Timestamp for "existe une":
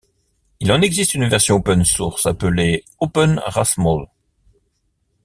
0.81-1.29